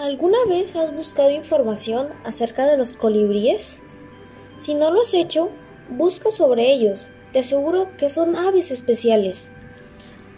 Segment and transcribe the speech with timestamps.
[0.00, 3.80] ¿Alguna vez has buscado información acerca de los colibríes?
[4.56, 5.50] Si no lo has hecho,
[5.90, 7.10] busca sobre ellos.
[7.34, 9.50] Te aseguro que son aves especiales.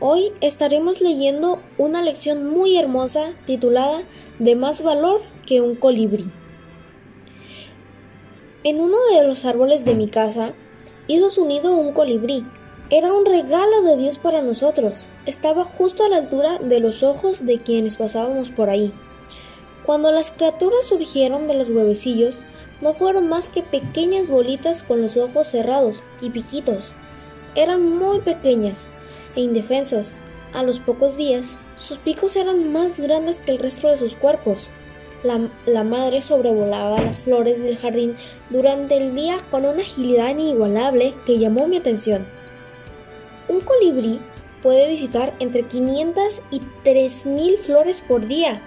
[0.00, 4.02] Hoy estaremos leyendo una lección muy hermosa titulada
[4.40, 6.24] De más valor que un colibrí.
[8.64, 10.54] En uno de los árboles de mi casa
[11.06, 12.44] hizo su nido un colibrí.
[12.90, 15.06] Era un regalo de Dios para nosotros.
[15.24, 18.92] Estaba justo a la altura de los ojos de quienes pasábamos por ahí.
[19.84, 22.38] Cuando las criaturas surgieron de los huevecillos,
[22.80, 26.95] no fueron más que pequeñas bolitas con los ojos cerrados y piquitos.
[27.54, 28.88] Eran muy pequeñas
[29.34, 30.12] e indefensos.
[30.52, 34.70] A los pocos días, sus picos eran más grandes que el resto de sus cuerpos.
[35.24, 38.14] La, la, madre sobrevolaba las flores del jardín
[38.51, 42.26] durante el día con una agilidad inigualable que llamó mi atención.
[43.48, 44.20] Un colibrí
[44.62, 48.60] puede visitar entre 500 y 3.000 flores por día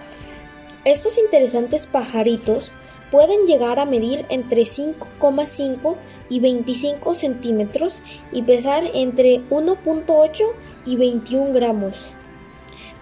[0.86, 2.72] estos interesantes pajaritos
[3.10, 5.96] pueden llegar a medir entre 5,5
[6.28, 10.44] y 25 centímetros y pesar entre 1.8
[10.86, 12.04] y 21 gramos.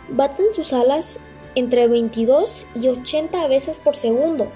[0.09, 1.19] Baten sus alas
[1.55, 4.49] entre 22 y 80 veces por segundo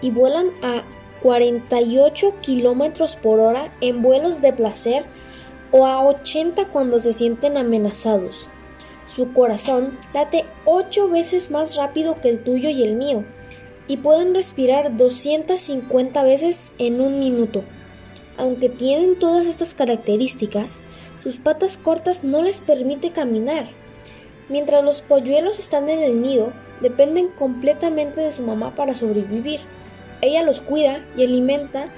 [0.00, 0.82] y vuelan a
[1.22, 5.04] 48 kilómetros por hora en vuelos de placer
[5.70, 8.48] o a 80 cuando se sienten amenazados.
[9.14, 13.24] Su corazón late ocho veces más rápido que el tuyo y el mío,
[13.86, 17.62] y pueden respirar 250 veces en un minuto.
[18.38, 20.80] Aunque tienen todas estas características,
[21.22, 23.66] sus patas cortas no les permite caminar.
[24.48, 29.60] Mientras los polluelos están en el nido, dependen completamente de su mamá para sobrevivir.
[30.22, 31.90] Ella los cuida y alimenta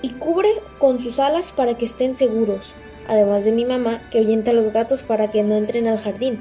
[0.00, 2.72] y cubre con sus alas para que estén seguros
[3.08, 6.40] además de mi mamá, que ahuyenta a los gatos para que no entren al jardín.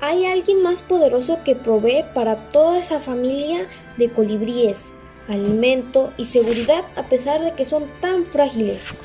[0.00, 4.92] Hay alguien más poderoso que provee para toda esa familia de colibríes,
[5.28, 8.96] alimento y seguridad a pesar de que son tan frágiles.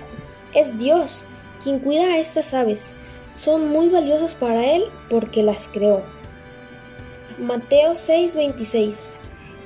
[0.53, 1.25] Es Dios
[1.63, 2.91] quien cuida a estas aves.
[3.37, 6.03] Son muy valiosas para Él porque las creó.
[7.37, 9.15] Mateo 6:26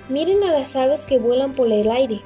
[0.10, 2.22] Miren a las aves que vuelan por el aire.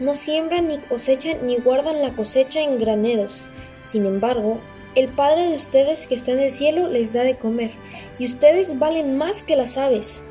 [0.00, 3.46] No siembran ni cosechan ni guardan la cosecha en graneros
[3.88, 4.58] sin embargo,
[4.94, 7.70] el Padre de ustedes que está en el cielo les da de comer,
[8.18, 10.22] y ustedes valen más que las aves.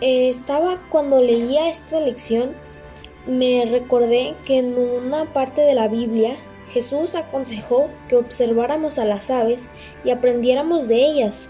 [0.00, 2.52] Eh, estaba cuando leía esta lección,
[3.26, 6.36] me recordé que en una parte de la Biblia
[6.70, 9.68] Jesús aconsejó que observáramos a las aves
[10.04, 11.48] y aprendiéramos de ellas,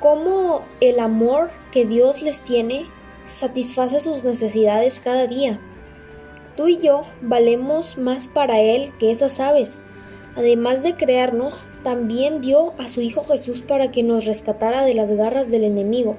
[0.00, 2.86] cómo el amor que Dios les tiene
[3.26, 5.60] satisface sus necesidades cada día.
[6.56, 9.78] Tú y yo valemos más para Él que esas aves.
[10.36, 15.10] Además de crearnos, también dio a su Hijo Jesús para que nos rescatara de las
[15.10, 16.16] garras del enemigo.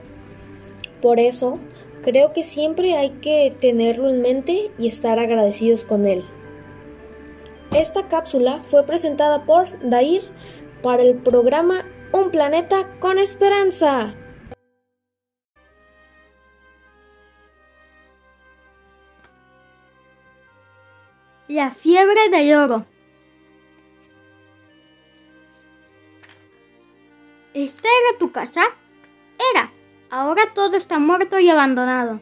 [1.01, 1.59] Por eso,
[2.03, 6.23] creo que siempre hay que tenerlo en mente y estar agradecidos con Él.
[7.75, 10.22] Esta cápsula fue presentada por Dair
[10.81, 14.13] para el programa Un planeta con esperanza.
[21.55, 22.85] La fiebre del oro.
[27.53, 28.66] ¿Esta era tu casa?
[29.53, 29.71] Era.
[30.09, 32.19] Ahora todo está muerto y abandonado.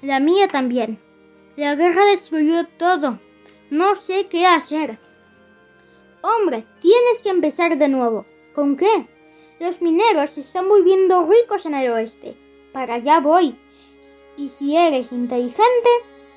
[0.00, 1.00] La mía también.
[1.56, 3.18] La guerra destruyó todo.
[3.70, 5.00] No sé qué hacer.
[6.22, 8.26] Hombre, tienes que empezar de nuevo.
[8.54, 9.08] ¿Con qué?
[9.58, 12.36] Los mineros están volviendo ricos en el oeste.
[12.72, 13.58] Para allá voy.
[14.36, 15.90] Y si eres inteligente,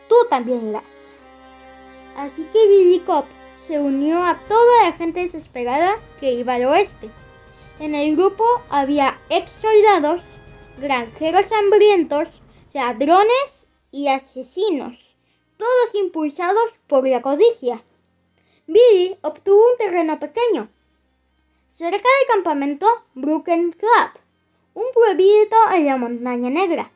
[0.10, 1.15] tú también las.
[2.16, 3.26] Así que Billy Cop
[3.58, 7.10] se unió a toda la gente desesperada que iba al oeste.
[7.80, 10.40] En el grupo había ex soldados,
[10.80, 12.42] granjeros hambrientos,
[12.74, 15.18] ladrones y asesinos,
[15.58, 17.84] todos impulsados por la codicia.
[18.68, 20.70] Billy obtuvo un terreno pequeño,
[21.68, 24.22] cerca del campamento Broken Club,
[24.74, 26.92] un pueblito en la montaña negra,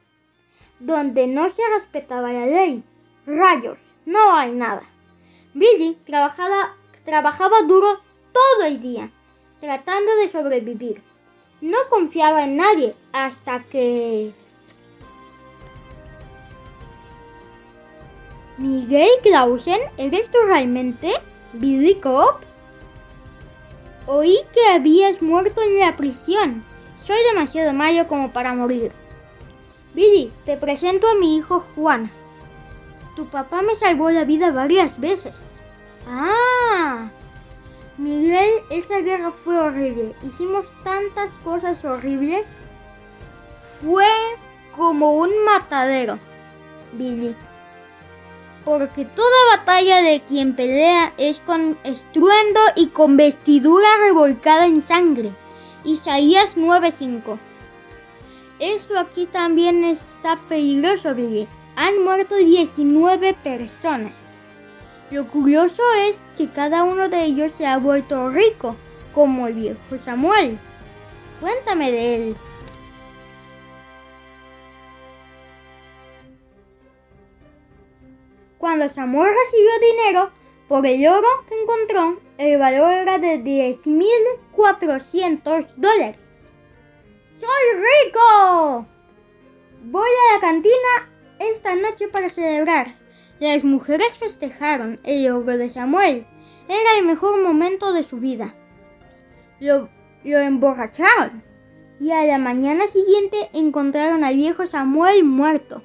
[0.79, 2.83] donde no se respetaba la ley.
[3.25, 4.83] Rayos, no hay nada.
[5.53, 6.75] Billy trabajaba,
[7.67, 7.99] duro
[8.31, 9.09] todo el día,
[9.59, 11.01] tratando de sobrevivir.
[11.61, 14.33] No confiaba en nadie hasta que...
[18.57, 21.13] Miguel Clausen, ¿eres tú realmente?
[21.53, 22.35] Billy Cobb?
[24.05, 26.63] Oí que habías muerto en la prisión.
[26.97, 28.91] Soy demasiado malo como para morir.
[29.93, 32.11] Billy, te presento a mi hijo Juan.
[33.19, 35.61] Tu papá me salvó la vida varias veces.
[36.07, 37.09] Ah.
[37.97, 40.15] Miguel, esa guerra fue horrible.
[40.23, 42.69] Hicimos tantas cosas horribles.
[43.81, 44.07] Fue
[44.73, 46.17] como un matadero,
[46.93, 47.35] Billy.
[48.63, 55.31] Porque toda batalla de quien pelea es con estruendo y con vestidura revolcada en sangre.
[55.83, 57.37] Isaías 9:5.
[58.59, 61.49] Esto aquí también está peligroso, Billy.
[61.81, 64.43] Han muerto 19 personas.
[65.11, 68.75] Lo curioso es que cada uno de ellos se ha vuelto rico,
[69.15, 70.59] como el viejo Samuel.
[71.39, 72.35] Cuéntame de él.
[78.57, 80.31] Cuando Samuel recibió dinero
[80.67, 86.51] por el oro que encontró, el valor era de 10.400 dólares.
[87.23, 87.47] ¡Soy
[87.77, 88.85] rico!
[89.83, 91.08] Voy a la cantina
[91.39, 92.95] esta noche para celebrar.
[93.39, 96.27] Las mujeres festejaron el logro de Samuel.
[96.67, 98.55] Era el mejor momento de su vida.
[99.59, 99.89] Lo,
[100.23, 101.43] lo emborracharon
[101.99, 105.83] y a la mañana siguiente encontraron al viejo Samuel muerto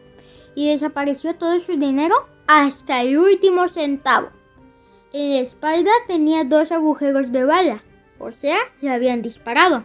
[0.54, 2.14] y desapareció todo su dinero
[2.46, 4.28] hasta el último centavo.
[5.12, 7.84] En la espalda tenía dos agujeros de bala,
[8.18, 9.84] o sea, le habían disparado.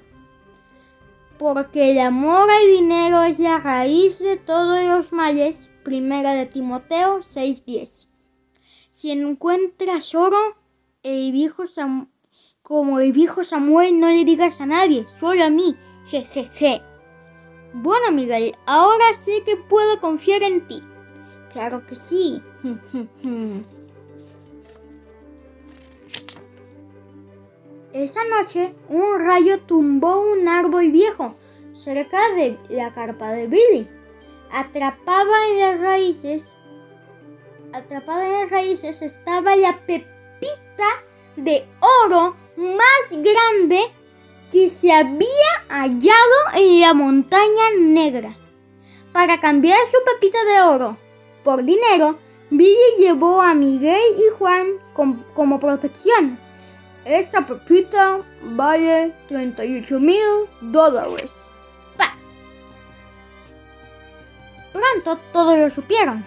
[1.40, 7.24] Porque el amor al dinero es la raíz de todos los males, primera de Timoteo
[7.24, 8.10] 6:10.
[8.92, 10.58] Si encuentras oro,
[11.02, 11.64] el viejo
[12.62, 15.78] como el viejo Samuel no le digas a nadie, solo a mí,
[16.08, 16.82] jejeje.
[17.74, 20.84] Bueno, Miguel, ahora sé que puedo confiar en ti.
[21.54, 22.44] Claro que sí.
[28.00, 31.36] Esa noche, un rayo tumbó un árbol viejo
[31.74, 33.90] cerca de la carpa de Billy.
[34.54, 36.56] Atrapada en las raíces,
[37.74, 40.88] atrapada en las raíces estaba la pepita
[41.36, 41.68] de
[42.06, 43.82] oro más grande
[44.50, 48.34] que se había hallado en la montaña negra.
[49.12, 50.98] Para cambiar su pepita de oro
[51.44, 52.18] por dinero,
[52.50, 56.40] Billy llevó a Miguel y Juan com como protección.
[57.10, 61.32] Esta pepita vale 38 mil dólares.
[61.98, 62.38] Paz.
[64.72, 66.24] Pronto todos lo supieron.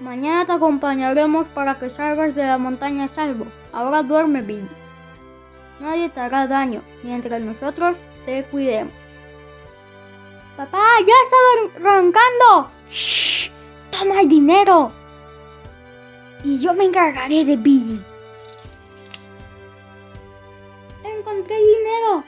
[0.00, 3.46] Mañana te acompañaremos para que salgas de la montaña a salvo.
[3.72, 4.68] Ahora duerme, Billy.
[5.78, 9.20] Nadie te hará daño mientras nosotros te cuidemos.
[10.56, 12.68] Papá, ya está roncando.
[12.90, 13.52] ¡Shh!
[13.92, 14.90] Toma el dinero.
[16.42, 18.02] Y yo me encargaré de Billy.
[21.28, 22.24] Encontré dinero.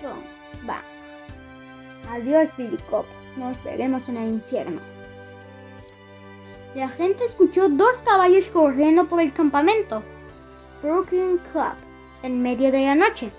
[0.00, 0.22] Toma,
[0.66, 0.82] va.
[2.10, 3.04] Adiós, Billy Cop.
[3.36, 4.80] Nos veremos en el infierno.
[6.74, 10.02] La gente escuchó dos caballos corriendo por el campamento.
[10.82, 11.74] Brooklyn Club
[12.22, 13.30] en medio de la noche.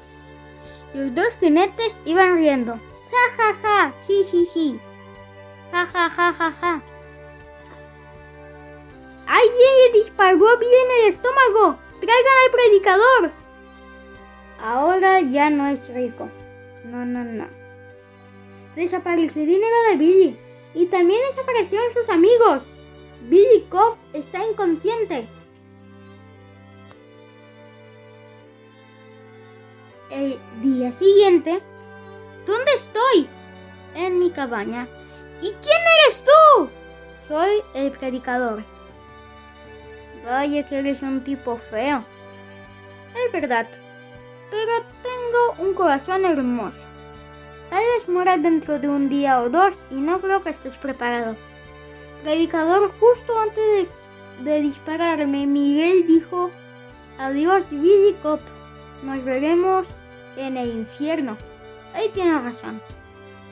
[0.94, 2.80] Los dos jinetes iban riendo.
[3.10, 4.80] Ja ja ja, ji ji ji.
[5.72, 6.82] Ja ja ja ja ja.
[9.26, 11.80] ¡Alguien le disparó bien el estómago!
[12.02, 13.43] ¡Traigan al predicador!
[14.64, 16.30] Ahora ya no es rico.
[16.86, 17.48] No, no, no.
[18.78, 20.40] Desapareció el dinero de Billy.
[20.74, 22.64] Y también desaparecieron sus amigos.
[23.24, 25.28] Billy Cobb está inconsciente.
[30.10, 31.62] El día siguiente,
[32.48, 33.28] ¿dónde estoy?
[33.96, 34.88] En mi cabaña.
[35.42, 36.70] ¿Y quién eres tú?
[37.28, 38.64] Soy el predicador.
[40.24, 42.06] Vaya que eres un tipo feo.
[43.26, 43.68] Es verdad,
[44.54, 46.86] pero tengo un corazón hermoso.
[47.72, 51.36] Tal vez muera dentro de un día o dos y no creo que estés preparado.
[52.22, 53.88] Predicador, justo antes
[54.44, 56.52] de, dispararme, Miguel dijo,
[57.18, 58.42] adiós Billy Cop,
[59.02, 59.88] nos veremos
[60.38, 61.36] en el infierno.
[61.96, 62.80] Ahí tiene razón.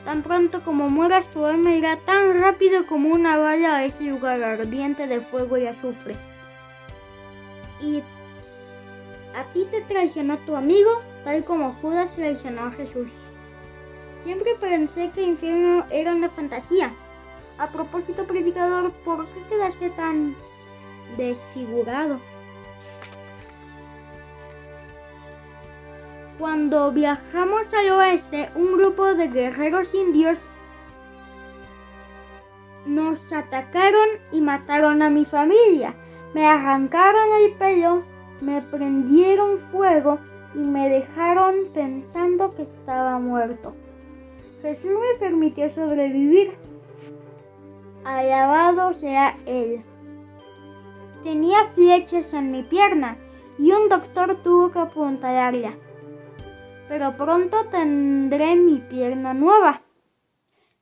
[0.04, 4.40] Tan pronto como mueras, tu alma irá tan rápido como una bala a ese lugar
[4.40, 6.14] ardiente de fuego y azufre.
[7.80, 8.02] Y
[9.34, 10.90] a ti te traicionó tu amigo,
[11.24, 13.10] tal como Judas traicionó a Jesús.
[14.22, 16.92] Siempre pensé que el infierno era una fantasía.
[17.58, 20.36] A propósito, predicador, ¿por qué quedaste tan
[21.16, 22.18] desfigurado?
[26.38, 30.48] Cuando viajamos al oeste, un grupo de guerreros indios
[32.86, 35.94] nos atacaron y mataron a mi familia.
[36.34, 38.02] Me arrancaron el pelo,
[38.42, 40.18] me prendieron fuego
[40.54, 43.72] y me dejaron pensando que estaba muerto.
[44.60, 46.52] Jesús me permitió sobrevivir.
[48.04, 49.84] Alabado sea Él.
[51.22, 53.16] Tenía flechas en mi pierna
[53.58, 55.74] y un doctor tuvo que apuntalarla.
[56.88, 59.82] Pero pronto tendré mi pierna nueva.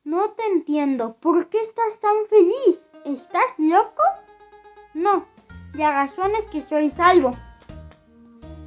[0.02, 1.14] No te entiendo.
[1.20, 2.90] ¿Por qué estás tan feliz?
[3.04, 4.02] ¿Estás loco?
[4.94, 5.26] No,
[5.74, 7.32] la razón es que soy salvo.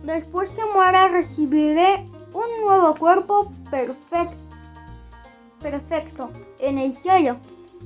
[0.04, 4.36] Después que muera recibiré un nuevo cuerpo perfecto,
[5.62, 6.30] perfecto
[6.60, 7.38] en el cielo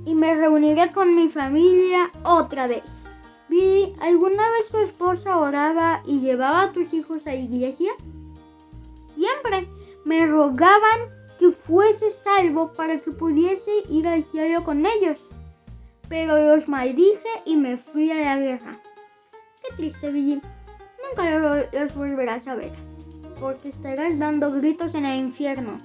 [0.04, 3.08] y me reuniré con mi familia otra vez.
[3.50, 7.92] Billy, ¿alguna vez tu esposa oraba y llevaba a tus hijos a la iglesia?
[9.06, 9.70] Siempre
[10.04, 11.00] me rogaban
[11.38, 15.30] que fuese salvo para que pudiese ir al cielo con ellos.
[16.10, 18.80] Pero los maldije y me fui a la guerra.
[19.62, 20.42] Qué triste, Billy.
[21.10, 22.72] Nunca los volverás a ver,
[23.40, 25.80] porque estarás dando gritos en el infierno.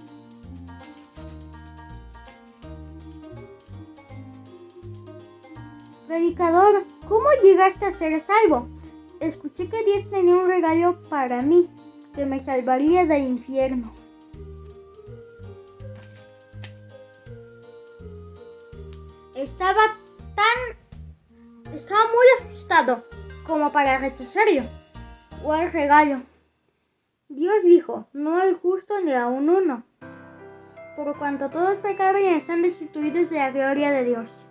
[6.06, 8.68] Predicador, ¿cómo llegaste a ser salvo?
[9.20, 11.70] Escuché que Dios tenía un regalo para mí,
[12.14, 13.92] que me salvaría del infierno.
[19.34, 19.96] Estaba
[20.34, 21.74] tan...
[21.74, 23.04] Estaba muy asustado
[23.46, 24.81] como para rechazarlo.
[25.44, 26.22] O regalo.
[27.28, 29.82] Dios dijo, no hay justo ni aún uno.
[30.94, 34.46] Por cuanto todos pecaron y están destituidos de la gloria de Dios.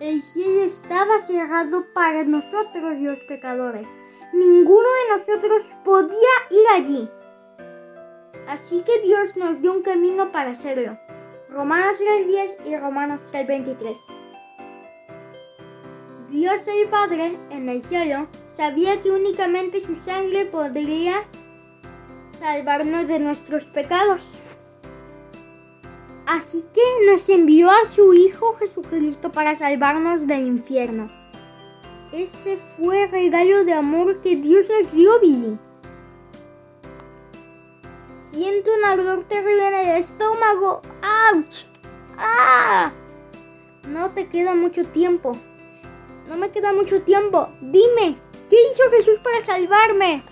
[0.00, 3.86] El cielo estaba cerrado para nosotros los pecadores.
[4.32, 7.10] Ninguno de nosotros podía ir allí.
[8.48, 10.98] Así que Dios nos dio un camino para hacerlo.
[11.50, 14.23] Romanos 3.10 y Romanos 3.23.
[16.34, 21.22] Dios el Padre en el cielo sabía que únicamente su sangre podría
[22.32, 24.42] salvarnos de nuestros pecados.
[26.26, 31.08] Así que nos envió a su Hijo Jesucristo para salvarnos del infierno.
[32.10, 35.56] Ese fue el regalo de amor que Dios nos dio, Billy.
[38.10, 40.82] Siento un ardor terrible en el estómago.
[41.00, 41.64] ¡Auch!
[42.18, 42.92] ¡Ah!
[43.86, 45.38] No te queda mucho tiempo.
[46.28, 47.48] No me queda mucho tiempo.
[47.60, 50.22] Dime, ¿qué hizo Jesús para salvarme?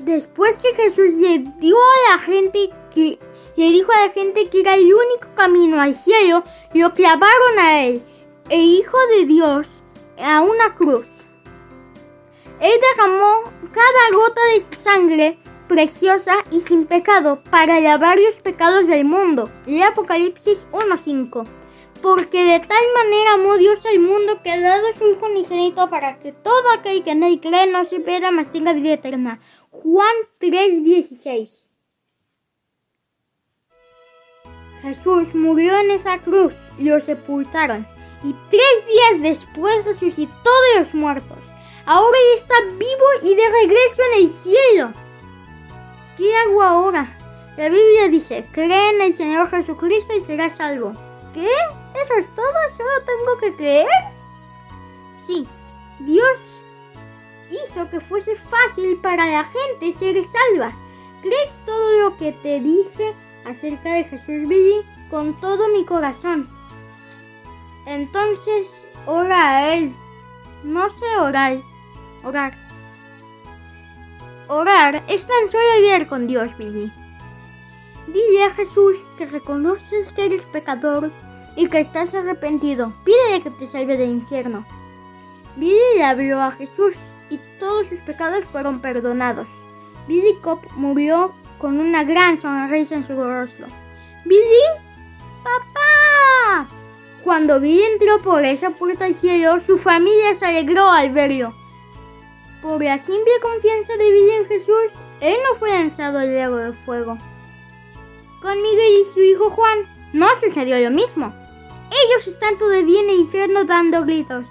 [0.00, 3.18] Después que Jesús le dio a la gente que
[3.56, 7.84] le dijo a la gente que era el único camino al cielo, lo clavaron a
[7.84, 8.02] él,
[8.50, 9.82] el Hijo de Dios,
[10.18, 11.24] a una cruz.
[12.60, 15.38] Él derramó cada gota de sangre
[15.68, 19.50] preciosa y sin pecado para lavar los pecados del mundo.
[19.66, 21.55] El Apocalipsis 1.5.
[22.02, 26.18] Porque de tal manera amó Dios al mundo que ha dado su Hijo unigénito para
[26.18, 29.40] que todo aquel que en él cree no se pierda, mas tenga vida eterna.
[29.70, 31.68] Juan 3:16
[34.82, 37.86] Jesús murió en esa cruz y lo sepultaron.
[38.24, 41.52] Y tres días después resucitó de los muertos.
[41.84, 44.92] Ahora ya está vivo y de regreso en el cielo.
[46.16, 47.16] ¿Qué hago ahora?
[47.56, 50.92] La Biblia dice, cree en el Señor Jesucristo y serás salvo.
[51.32, 51.48] ¿Qué?
[52.02, 52.46] ¿Eso es todo?
[52.76, 53.86] ¿Solo tengo que creer?
[55.24, 55.46] Sí,
[56.00, 56.62] Dios
[57.50, 60.72] hizo que fuese fácil para la gente ser salva.
[61.22, 66.48] ¿Crees todo lo que te dije acerca de Jesús Billy con todo mi corazón?
[67.86, 69.94] Entonces, ora a Él.
[70.64, 71.58] No sé orar.
[72.24, 72.56] Orar.
[74.48, 76.92] Orar es tan solo hablar con Dios, Billy.
[78.06, 81.10] Dile a Jesús que reconoces que eres pecador
[81.56, 82.92] y que estás arrepentido.
[83.04, 84.64] Pídele que te salve del infierno.
[85.56, 86.96] Billy le habló a Jesús
[87.30, 89.48] y todos sus pecados fueron perdonados.
[90.06, 93.66] Billy Cop murió con una gran sonrisa en su rostro.
[94.24, 94.42] ¡Billy!
[95.42, 96.68] ¡Papá!
[97.24, 101.54] Cuando Billy entró por esa puerta al cielo, su familia se alegró al verlo.
[102.60, 106.72] Por la simple confianza de Billy en Jesús, él no fue lanzado al lago de
[106.84, 107.16] fuego.
[108.42, 109.78] Con Miguel y su hijo Juan
[110.12, 111.34] no sucedió lo mismo.
[111.90, 114.44] Ellos están todavía en el infierno dando gritos.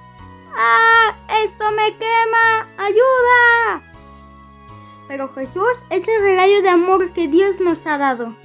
[0.55, 1.15] ¡Ah!
[1.43, 2.67] ¡Esto me quema!
[2.77, 3.83] ¡Ayuda!
[5.07, 8.35] Pero Jesús es el regalo de amor que Dios nos ha dado.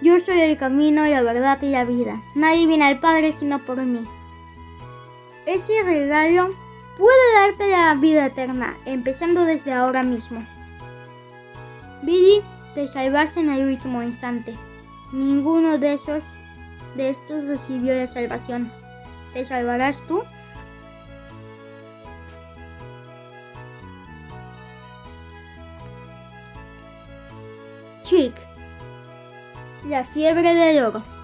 [0.00, 2.22] Yo soy el camino, la verdad y la vida.
[2.34, 4.04] Nadie viene al Padre sino por mí.
[5.46, 6.54] Ese regalo
[6.98, 10.44] puede darte la vida eterna, empezando desde ahora mismo.
[12.02, 12.42] Billy
[12.74, 14.54] te salvarse en el último instante.
[15.12, 16.38] Ninguno de esos
[16.96, 18.70] de estos recibió la salvación.
[19.34, 20.22] ¿Te salvarás tú?
[28.02, 28.34] Chick.
[29.84, 31.15] La fiebre del oro.